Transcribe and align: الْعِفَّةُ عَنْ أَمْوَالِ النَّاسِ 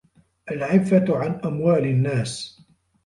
الْعِفَّةُ 0.51 1.05
عَنْ 1.09 1.31
أَمْوَالِ 1.45 1.83
النَّاسِ 1.87 2.61